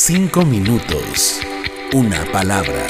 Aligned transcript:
Cinco 0.00 0.44
minutos. 0.44 1.40
Una 1.92 2.24
palabra. 2.32 2.86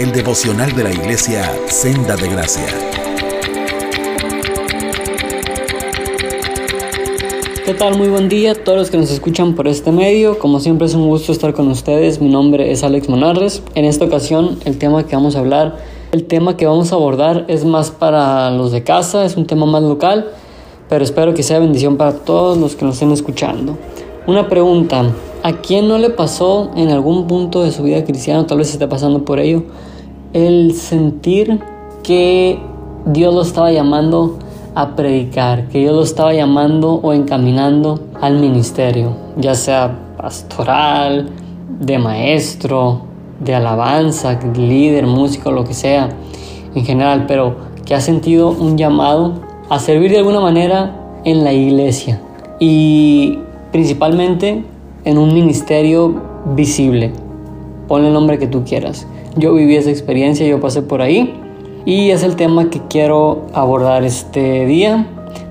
El 0.00 0.10
devocional 0.10 0.72
de 0.72 0.82
la 0.82 0.90
iglesia 0.90 1.48
Senda 1.66 2.16
de 2.16 2.28
Gracia. 2.28 2.66
¿Qué 7.64 7.74
tal? 7.74 7.96
Muy 7.96 8.08
buen 8.08 8.28
día 8.28 8.50
a 8.50 8.54
todos 8.56 8.78
los 8.78 8.90
que 8.90 8.96
nos 8.96 9.12
escuchan 9.12 9.54
por 9.54 9.68
este 9.68 9.92
medio. 9.92 10.40
Como 10.40 10.58
siempre 10.58 10.88
es 10.88 10.94
un 10.94 11.06
gusto 11.06 11.30
estar 11.30 11.54
con 11.54 11.68
ustedes. 11.68 12.20
Mi 12.20 12.28
nombre 12.28 12.72
es 12.72 12.82
Alex 12.82 13.08
Monarres. 13.08 13.62
En 13.76 13.84
esta 13.84 14.04
ocasión 14.04 14.58
el 14.64 14.78
tema 14.78 15.06
que 15.06 15.14
vamos 15.14 15.36
a 15.36 15.38
hablar, 15.38 15.78
el 16.10 16.24
tema 16.24 16.56
que 16.56 16.66
vamos 16.66 16.90
a 16.90 16.96
abordar 16.96 17.44
es 17.46 17.64
más 17.64 17.92
para 17.92 18.50
los 18.50 18.72
de 18.72 18.82
casa, 18.82 19.24
es 19.24 19.36
un 19.36 19.46
tema 19.46 19.66
más 19.66 19.84
local, 19.84 20.32
pero 20.88 21.04
espero 21.04 21.32
que 21.32 21.44
sea 21.44 21.60
bendición 21.60 21.96
para 21.96 22.12
todos 22.12 22.58
los 22.58 22.74
que 22.74 22.84
nos 22.84 22.94
estén 22.94 23.12
escuchando. 23.12 23.78
Una 24.26 24.48
pregunta, 24.48 25.04
¿a 25.42 25.52
quién 25.54 25.88
no 25.88 25.98
le 25.98 26.10
pasó 26.10 26.70
en 26.76 26.90
algún 26.90 27.26
punto 27.26 27.62
de 27.62 27.72
su 27.72 27.82
vida 27.82 28.04
cristiana, 28.04 28.46
tal 28.46 28.58
vez 28.58 28.72
esté 28.72 28.86
pasando 28.86 29.24
por 29.24 29.40
ello, 29.40 29.64
el 30.32 30.74
sentir 30.74 31.60
que 32.02 32.60
Dios 33.06 33.34
lo 33.34 33.42
estaba 33.42 33.72
llamando 33.72 34.38
a 34.74 34.94
predicar, 34.94 35.68
que 35.68 35.80
Dios 35.80 35.94
lo 35.94 36.02
estaba 36.02 36.32
llamando 36.32 36.94
o 37.02 37.12
encaminando 37.12 38.00
al 38.20 38.38
ministerio, 38.38 39.16
ya 39.36 39.54
sea 39.54 39.98
pastoral, 40.16 41.30
de 41.80 41.98
maestro, 41.98 43.02
de 43.40 43.54
alabanza, 43.54 44.38
líder, 44.56 45.06
músico, 45.06 45.50
lo 45.50 45.64
que 45.64 45.74
sea, 45.74 46.10
en 46.74 46.84
general, 46.84 47.26
pero 47.26 47.56
que 47.84 47.94
ha 47.94 48.00
sentido 48.00 48.50
un 48.50 48.78
llamado 48.78 49.34
a 49.68 49.78
servir 49.78 50.12
de 50.12 50.18
alguna 50.18 50.40
manera 50.40 51.20
en 51.24 51.44
la 51.44 51.52
iglesia. 51.52 52.20
Y 52.60 53.38
principalmente 53.72 54.64
en 55.04 55.18
un 55.18 55.34
ministerio 55.34 56.22
visible. 56.54 57.12
Ponle 57.88 58.08
el 58.08 58.14
nombre 58.14 58.38
que 58.38 58.46
tú 58.46 58.64
quieras. 58.64 59.06
Yo 59.36 59.54
viví 59.54 59.76
esa 59.76 59.90
experiencia, 59.90 60.46
yo 60.46 60.60
pasé 60.60 60.82
por 60.82 61.02
ahí 61.02 61.34
y 61.84 62.10
es 62.10 62.22
el 62.22 62.36
tema 62.36 62.70
que 62.70 62.80
quiero 62.88 63.46
abordar 63.52 64.04
este 64.04 64.66
día. 64.66 65.06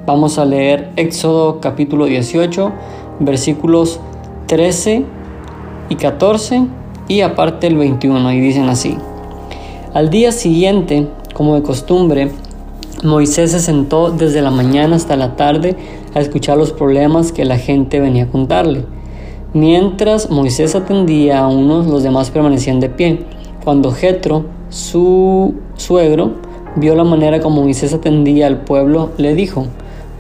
Vamos 0.06 0.38
a 0.38 0.46
leer 0.46 0.92
Éxodo 0.96 1.60
capítulo 1.60 2.06
18, 2.06 2.72
versículos 3.20 4.00
13 4.48 5.04
y 5.90 5.96
14 5.96 6.66
y 7.08 7.22
aparte 7.22 7.68
el 7.68 7.78
21 7.78 8.34
y 8.34 8.40
dicen 8.40 8.70
así. 8.70 8.98
Al 9.94 10.10
día 10.10 10.32
siguiente, 10.32 11.08
como 11.34 11.56
de 11.56 11.64
costumbre, 11.64 12.32
Moisés 13.04 13.52
se 13.52 13.60
sentó 13.60 14.12
desde 14.12 14.42
la 14.42 14.52
mañana 14.52 14.96
hasta 14.96 15.18
la 15.18 15.36
tarde 15.36 15.76
a 16.14 16.20
escuchar 16.20 16.58
los 16.58 16.72
problemas 16.72 17.32
que 17.32 17.46
la 17.46 17.58
gente 17.58 18.00
venía 18.00 18.24
a 18.24 18.28
contarle. 18.28 18.86
Mientras 19.54 20.30
Moisés 20.30 20.76
atendía 20.76 21.40
a 21.40 21.48
unos, 21.50 21.86
los 21.86 22.04
demás 22.04 22.32
permanecían 22.32 22.80
de 22.80 22.88
pie. 22.88 23.26
Cuando 23.66 23.92
Jetro, 23.92 24.46
su 24.70 25.56
suegro, 25.76 26.36
vio 26.78 26.96
la 26.96 27.04
manera 27.04 27.42
como 27.42 27.64
Moisés 27.64 27.94
atendía 27.94 28.48
al 28.48 28.62
pueblo, 28.62 29.10
le 29.18 29.36
dijo: 29.36 29.66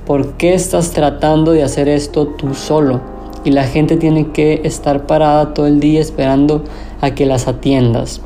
¿Por 0.06 0.34
qué 0.34 0.54
estás 0.54 0.92
tratando 0.92 1.54
de 1.54 1.64
hacer 1.64 1.88
esto 1.88 2.28
tú 2.28 2.54
solo? 2.54 3.00
Y 3.46 3.52
la 3.52 3.64
gente 3.64 3.96
tiene 3.96 4.34
que 4.34 4.60
estar 4.66 5.08
parada 5.08 5.54
todo 5.54 5.66
el 5.66 5.80
día 5.80 6.02
esperando 6.02 6.66
a 7.00 7.12
que 7.12 7.26
las 7.26 7.48
atiendas. 7.48 8.20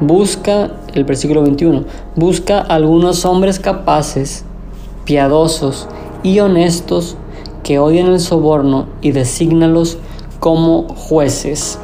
Busca, 0.00 0.70
el 0.94 1.02
versículo 1.02 1.42
21, 1.42 1.86
busca 2.14 2.60
algunos 2.60 3.24
hombres 3.24 3.58
capaces, 3.58 4.44
piadosos 5.04 5.88
y 6.22 6.38
honestos 6.38 7.16
que 7.64 7.80
odien 7.80 8.06
el 8.06 8.20
soborno 8.20 8.86
y 9.02 9.10
designalos 9.10 9.98
como 10.46 10.86
jueces. 10.94 11.76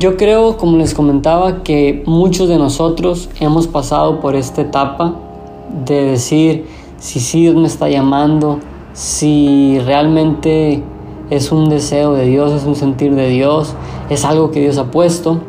Yo 0.00 0.16
creo, 0.16 0.56
como 0.56 0.78
les 0.78 0.94
comentaba, 0.94 1.62
que 1.62 2.02
muchos 2.06 2.48
de 2.48 2.56
nosotros 2.56 3.28
hemos 3.40 3.66
pasado 3.66 4.20
por 4.20 4.34
esta 4.34 4.62
etapa 4.62 5.14
de 5.84 6.04
decir 6.04 6.66
si 6.96 7.20
sí 7.20 7.42
Dios 7.42 7.56
me 7.56 7.66
está 7.66 7.90
llamando, 7.90 8.60
si 8.94 9.78
realmente 9.80 10.82
es 11.28 11.52
un 11.52 11.68
deseo 11.68 12.14
de 12.14 12.24
Dios, 12.24 12.52
es 12.52 12.64
un 12.64 12.74
sentir 12.74 13.14
de 13.14 13.28
Dios, 13.28 13.74
es 14.08 14.24
algo 14.24 14.50
que 14.50 14.60
Dios 14.60 14.78
ha 14.78 14.90
puesto. 14.90 15.42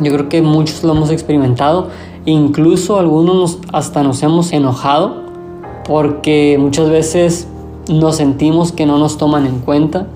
Yo 0.00 0.10
creo 0.14 0.30
que 0.30 0.40
muchos 0.40 0.82
lo 0.82 0.94
hemos 0.94 1.10
experimentado, 1.10 1.88
incluso 2.24 2.98
algunos 2.98 3.58
hasta 3.70 4.02
nos 4.02 4.22
hemos 4.22 4.50
enojado 4.54 5.24
porque 5.86 6.56
muchas 6.58 6.88
veces 6.88 7.48
nos 7.90 8.16
sentimos 8.16 8.72
que 8.72 8.86
no 8.86 8.96
nos 8.96 9.18
toman 9.18 9.44
en 9.44 9.58
cuenta, 9.58 10.06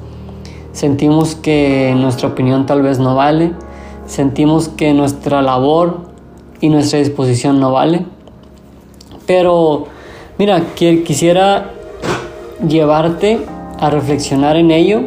sentimos 0.72 1.34
que 1.34 1.94
nuestra 1.96 2.28
opinión 2.28 2.66
tal 2.66 2.82
vez 2.82 2.98
no 2.98 3.14
vale, 3.14 3.52
sentimos 4.06 4.68
que 4.68 4.92
nuestra 4.94 5.42
labor 5.42 6.00
y 6.60 6.68
nuestra 6.68 6.98
disposición 6.98 7.60
no 7.60 7.72
vale. 7.72 8.04
Pero 9.26 9.86
mira, 10.38 10.62
quisiera 10.74 11.70
llevarte 12.66 13.40
a 13.78 13.90
reflexionar 13.90 14.56
en 14.56 14.70
ello. 14.70 15.02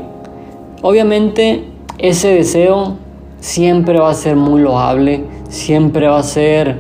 Obviamente 0.82 1.66
ese 1.98 2.30
deseo 2.30 2.98
siempre 3.40 4.00
va 4.00 4.10
a 4.10 4.14
ser 4.14 4.36
muy 4.36 4.62
loable, 4.62 5.24
siempre 5.50 6.08
va 6.08 6.20
a 6.20 6.24
ser 6.24 6.80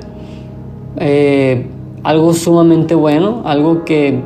eh, 0.97 1.67
algo 2.03 2.33
sumamente 2.33 2.95
bueno, 2.95 3.41
algo 3.45 3.85
que 3.85 4.21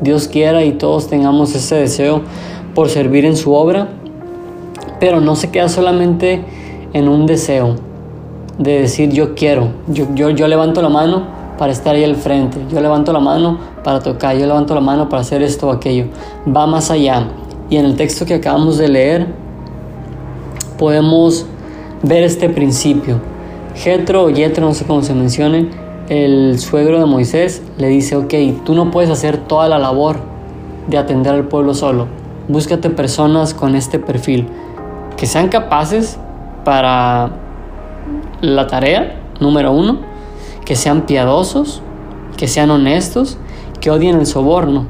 Dios 0.00 0.26
quiera 0.26 0.64
y 0.64 0.72
todos 0.72 1.08
tengamos 1.08 1.54
ese 1.54 1.76
deseo 1.76 2.22
por 2.74 2.88
servir 2.88 3.24
en 3.24 3.36
su 3.36 3.52
obra, 3.52 3.88
pero 5.00 5.20
no 5.20 5.36
se 5.36 5.50
queda 5.50 5.68
solamente 5.68 6.44
en 6.92 7.08
un 7.08 7.26
deseo 7.26 7.76
de 8.58 8.82
decir 8.82 9.10
yo 9.10 9.34
quiero, 9.34 9.68
yo, 9.88 10.06
yo, 10.14 10.46
levanto 10.46 10.82
la 10.82 10.88
mano 10.88 11.22
para 11.58 11.72
estar 11.72 11.94
ahí 11.94 12.04
al 12.04 12.16
frente, 12.16 12.58
yo 12.70 12.80
levanto 12.80 13.12
la 13.12 13.20
mano 13.20 13.58
para 13.82 14.00
tocar, 14.00 14.36
yo 14.36 14.46
levanto 14.46 14.74
la 14.74 14.80
mano 14.80 15.08
para 15.08 15.22
hacer 15.22 15.42
esto 15.42 15.68
o 15.68 15.72
aquello, 15.72 16.06
va 16.46 16.66
más 16.66 16.90
allá. 16.90 17.28
Y 17.70 17.76
en 17.76 17.86
el 17.86 17.96
texto 17.96 18.26
que 18.26 18.34
acabamos 18.34 18.78
de 18.78 18.88
leer 18.88 19.26
podemos 20.78 21.46
ver 22.02 22.24
este 22.24 22.48
principio. 22.48 23.20
Jetro 23.74 24.24
o 24.24 24.30
Yetro, 24.30 24.66
no 24.66 24.74
sé 24.74 24.84
cómo 24.84 25.02
se 25.02 25.14
mencione, 25.14 25.70
el 26.08 26.58
suegro 26.58 26.98
de 26.98 27.06
Moisés 27.06 27.62
le 27.78 27.88
dice, 27.88 28.16
ok, 28.16 28.34
tú 28.64 28.74
no 28.74 28.90
puedes 28.90 29.08
hacer 29.08 29.38
toda 29.38 29.68
la 29.68 29.78
labor 29.78 30.16
de 30.88 30.98
atender 30.98 31.32
al 31.32 31.48
pueblo 31.48 31.74
solo. 31.74 32.21
Búscate 32.48 32.90
personas 32.90 33.54
con 33.54 33.74
este 33.76 33.98
perfil, 33.98 34.48
que 35.16 35.26
sean 35.26 35.48
capaces 35.48 36.18
para 36.64 37.30
la 38.40 38.66
tarea, 38.66 39.20
número 39.40 39.72
uno, 39.72 39.98
que 40.64 40.76
sean 40.76 41.02
piadosos, 41.02 41.82
que 42.36 42.48
sean 42.48 42.70
honestos, 42.70 43.38
que 43.80 43.90
odien 43.90 44.18
el 44.18 44.26
soborno. 44.26 44.86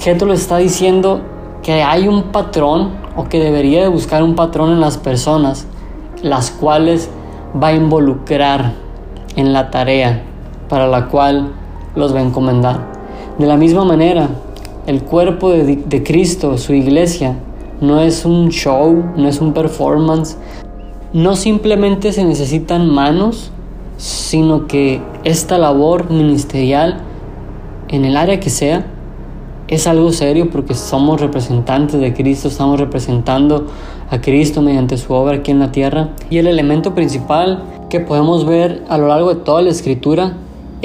Jetro 0.00 0.28
le 0.28 0.34
está 0.34 0.56
diciendo 0.56 1.20
que 1.62 1.82
hay 1.82 2.08
un 2.08 2.24
patrón 2.24 2.90
o 3.16 3.28
que 3.28 3.38
debería 3.38 3.82
de 3.82 3.88
buscar 3.88 4.22
un 4.22 4.34
patrón 4.34 4.72
en 4.72 4.80
las 4.80 4.98
personas 4.98 5.66
las 6.24 6.50
cuales 6.50 7.10
va 7.62 7.68
a 7.68 7.72
involucrar 7.74 8.72
en 9.36 9.52
la 9.52 9.70
tarea 9.70 10.22
para 10.68 10.88
la 10.88 11.08
cual 11.08 11.52
los 11.94 12.14
va 12.14 12.20
a 12.20 12.22
encomendar. 12.22 12.80
De 13.38 13.46
la 13.46 13.56
misma 13.56 13.84
manera, 13.84 14.28
el 14.86 15.02
cuerpo 15.02 15.50
de, 15.50 16.02
Cristo, 16.02 16.58
su 16.58 16.74
iglesia, 16.74 17.36
no 17.80 18.00
es 18.00 18.24
un 18.24 18.50
show, 18.50 19.04
no 19.16 19.28
es 19.28 19.40
un 19.40 19.52
performance, 19.52 20.36
no 21.12 21.36
simplemente 21.36 22.12
se 22.12 22.24
necesitan 22.24 22.88
manos, 22.88 23.50
sino 23.96 24.66
que 24.66 25.00
esta 25.24 25.58
labor 25.58 26.10
ministerial, 26.10 27.00
en 27.88 28.04
el 28.04 28.16
área 28.16 28.40
que 28.40 28.50
sea, 28.50 28.86
es 29.68 29.86
algo 29.86 30.12
serio 30.12 30.50
porque 30.50 30.74
somos 30.74 31.20
representantes 31.20 31.98
de 31.98 32.12
Cristo, 32.12 32.48
estamos 32.48 32.78
representando 32.78 33.66
a 34.10 34.20
Cristo 34.20 34.60
mediante 34.60 34.98
su 34.98 35.12
obra 35.14 35.36
aquí 35.36 35.50
en 35.50 35.58
la 35.58 35.72
tierra. 35.72 36.10
Y 36.28 36.36
el 36.38 36.46
elemento 36.46 36.94
principal 36.94 37.62
que 37.88 38.00
podemos 38.00 38.44
ver 38.44 38.84
a 38.88 38.98
lo 38.98 39.08
largo 39.08 39.34
de 39.34 39.40
toda 39.40 39.62
la 39.62 39.70
escritura 39.70 40.34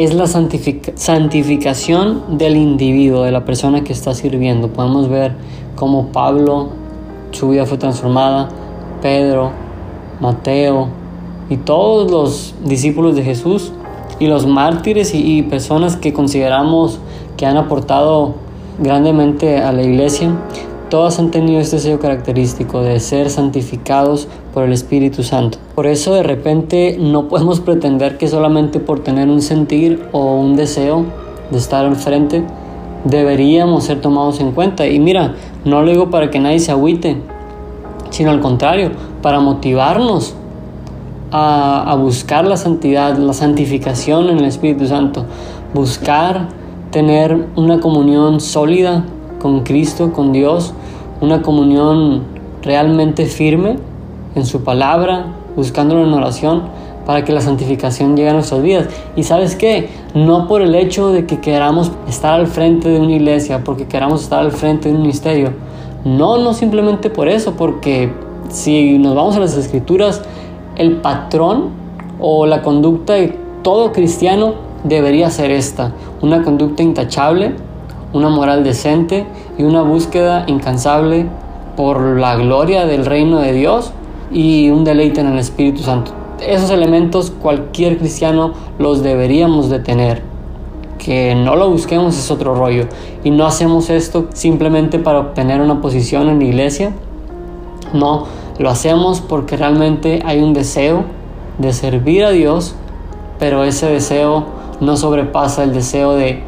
es 0.03 0.13
la 0.13 0.27
santificación 0.27 2.37
del 2.37 2.55
individuo, 2.55 3.23
de 3.23 3.33
la 3.33 3.43
persona 3.43 3.83
que 3.83 3.91
está 3.91 4.13
sirviendo. 4.13 4.69
Podemos 4.69 5.09
ver 5.09 5.35
cómo 5.75 6.13
Pablo, 6.13 6.69
su 7.31 7.49
vida 7.49 7.65
fue 7.65 7.77
transformada, 7.77 8.47
Pedro, 9.01 9.51
Mateo 10.21 10.87
y 11.49 11.57
todos 11.57 12.09
los 12.09 12.55
discípulos 12.63 13.17
de 13.17 13.23
Jesús 13.23 13.73
y 14.19 14.27
los 14.27 14.47
mártires 14.47 15.13
y, 15.13 15.39
y 15.39 15.41
personas 15.41 15.97
que 15.97 16.13
consideramos 16.13 16.99
que 17.35 17.45
han 17.45 17.57
aportado 17.57 18.35
grandemente 18.81 19.57
a 19.57 19.73
la 19.73 19.83
iglesia, 19.83 20.31
todas 20.89 21.19
han 21.19 21.31
tenido 21.31 21.61
este 21.61 21.79
sello 21.79 21.99
característico 21.99 22.81
de 22.81 22.99
ser 22.99 23.29
santificados 23.29 24.27
por 24.53 24.63
el 24.63 24.73
Espíritu 24.73 25.23
Santo. 25.23 25.57
Por 25.75 25.87
eso 25.87 26.13
de 26.13 26.23
repente 26.23 26.97
no 26.99 27.27
podemos 27.27 27.59
pretender 27.61 28.17
que 28.17 28.27
solamente 28.27 28.79
por 28.79 29.01
tener 29.01 29.29
un 29.29 29.41
sentir 29.41 30.07
o 30.11 30.35
un 30.35 30.55
deseo 30.55 31.05
de 31.51 31.57
estar 31.57 31.85
enfrente 31.85 32.43
deberíamos 33.05 33.85
ser 33.85 34.01
tomados 34.01 34.39
en 34.39 34.51
cuenta. 34.51 34.87
Y 34.87 34.99
mira, 34.99 35.35
no 35.65 35.81
lo 35.81 35.91
digo 35.91 36.09
para 36.09 36.29
que 36.29 36.39
nadie 36.39 36.59
se 36.59 36.71
agüite, 36.71 37.17
sino 38.09 38.31
al 38.31 38.41
contrario, 38.41 38.91
para 39.21 39.39
motivarnos 39.39 40.35
a, 41.31 41.95
buscar 41.99 42.45
la 42.45 42.57
santidad, 42.57 43.17
la 43.17 43.33
santificación 43.33 44.29
en 44.29 44.39
el 44.39 44.45
Espíritu 44.45 44.87
Santo, 44.87 45.25
buscar 45.73 46.49
tener 46.91 47.47
una 47.55 47.79
comunión 47.79 48.39
sólida 48.39 49.05
con 49.39 49.61
Cristo, 49.61 50.13
con 50.13 50.31
Dios, 50.31 50.73
una 51.21 51.41
comunión 51.41 52.23
realmente 52.61 53.25
firme 53.25 53.77
en 54.35 54.45
su 54.45 54.63
palabra, 54.63 55.27
buscándolo 55.55 56.03
en 56.03 56.13
oración 56.13 56.63
para 57.05 57.23
que 57.25 57.31
la 57.31 57.41
santificación 57.41 58.15
llegue 58.15 58.29
a 58.29 58.33
nuestras 58.33 58.61
vidas. 58.61 58.87
Y 59.15 59.23
sabes 59.23 59.55
qué, 59.55 59.89
no 60.13 60.47
por 60.47 60.61
el 60.61 60.75
hecho 60.75 61.11
de 61.11 61.25
que 61.25 61.39
queramos 61.39 61.91
estar 62.07 62.33
al 62.33 62.47
frente 62.47 62.89
de 62.89 62.99
una 62.99 63.13
iglesia, 63.13 63.63
porque 63.63 63.87
queramos 63.87 64.21
estar 64.21 64.41
al 64.41 64.51
frente 64.51 64.89
de 64.89 64.95
un 64.95 65.01
ministerio, 65.01 65.53
no, 66.05 66.37
no 66.37 66.53
simplemente 66.53 67.09
por 67.09 67.27
eso, 67.27 67.55
porque 67.57 68.13
si 68.49 68.97
nos 68.99 69.15
vamos 69.15 69.35
a 69.35 69.39
las 69.39 69.57
escrituras, 69.57 70.21
el 70.75 70.97
patrón 70.97 71.69
o 72.19 72.45
la 72.45 72.61
conducta 72.61 73.13
de 73.13 73.37
todo 73.63 73.91
cristiano 73.91 74.53
debería 74.83 75.29
ser 75.29 75.51
esta, 75.51 75.91
una 76.21 76.43
conducta 76.43 76.83
intachable, 76.83 77.55
una 78.13 78.29
moral 78.29 78.63
decente 78.63 79.25
y 79.57 79.63
una 79.63 79.81
búsqueda 79.81 80.45
incansable 80.47 81.27
por 81.75 82.01
la 82.19 82.35
gloria 82.35 82.85
del 82.85 83.05
reino 83.05 83.39
de 83.39 83.53
Dios 83.53 83.93
y 84.31 84.69
un 84.69 84.83
deleite 84.83 85.21
en 85.21 85.27
el 85.27 85.39
Espíritu 85.39 85.81
Santo. 85.81 86.11
Esos 86.45 86.69
elementos 86.71 87.31
cualquier 87.31 87.97
cristiano 87.97 88.53
los 88.77 89.03
deberíamos 89.03 89.69
de 89.69 89.79
tener. 89.79 90.21
Que 90.97 91.35
no 91.35 91.55
lo 91.55 91.69
busquemos 91.69 92.17
es 92.17 92.29
otro 92.31 92.55
rollo. 92.55 92.87
Y 93.23 93.31
no 93.31 93.45
hacemos 93.45 93.89
esto 93.89 94.27
simplemente 94.33 94.99
para 94.99 95.19
obtener 95.19 95.61
una 95.61 95.81
posición 95.81 96.27
en 96.29 96.39
la 96.39 96.45
iglesia. 96.45 96.91
No, 97.93 98.25
lo 98.57 98.69
hacemos 98.69 99.21
porque 99.21 99.57
realmente 99.57 100.21
hay 100.25 100.41
un 100.41 100.53
deseo 100.53 101.05
de 101.57 101.73
servir 101.73 102.25
a 102.25 102.31
Dios, 102.31 102.75
pero 103.39 103.63
ese 103.63 103.87
deseo 103.87 104.45
no 104.81 104.97
sobrepasa 104.97 105.63
el 105.63 105.73
deseo 105.73 106.15
de 106.15 106.43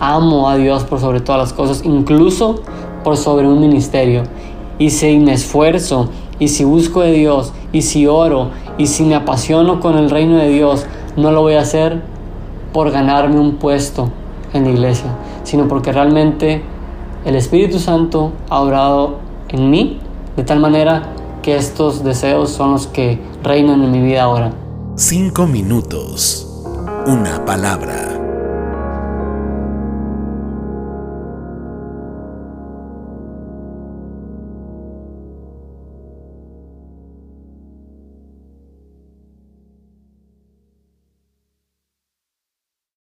amo 0.00 0.48
a 0.48 0.56
Dios 0.56 0.82
por 0.84 0.98
sobre 0.98 1.20
todas 1.20 1.40
las 1.40 1.52
cosas, 1.52 1.82
incluso 1.84 2.62
por 3.04 3.16
sobre 3.16 3.46
un 3.46 3.60
ministerio. 3.60 4.24
Y 4.78 4.90
si 4.90 5.18
me 5.18 5.34
esfuerzo, 5.34 6.08
y 6.38 6.48
si 6.48 6.64
busco 6.64 7.02
de 7.02 7.12
Dios, 7.12 7.52
y 7.72 7.82
si 7.82 8.06
oro, 8.06 8.48
y 8.78 8.86
si 8.86 9.04
me 9.04 9.14
apasiono 9.14 9.78
con 9.78 9.96
el 9.96 10.10
reino 10.10 10.38
de 10.38 10.48
Dios, 10.48 10.86
no 11.16 11.30
lo 11.30 11.42
voy 11.42 11.54
a 11.54 11.60
hacer 11.60 12.02
por 12.72 12.90
ganarme 12.90 13.38
un 13.38 13.56
puesto 13.56 14.08
en 14.52 14.64
la 14.64 14.70
iglesia, 14.70 15.10
sino 15.44 15.68
porque 15.68 15.92
realmente 15.92 16.62
el 17.24 17.36
Espíritu 17.36 17.78
Santo 17.78 18.32
ha 18.48 18.60
obrado 18.60 19.18
en 19.48 19.70
mí 19.70 20.00
de 20.36 20.44
tal 20.44 20.60
manera 20.60 21.12
que 21.42 21.56
estos 21.56 22.02
deseos 22.04 22.50
son 22.50 22.72
los 22.72 22.86
que 22.86 23.20
reinan 23.42 23.82
en 23.82 23.92
mi 23.92 24.00
vida 24.00 24.22
ahora. 24.22 24.52
Cinco 24.96 25.46
minutos. 25.46 26.46
Una 27.06 27.44
palabra. 27.44 28.09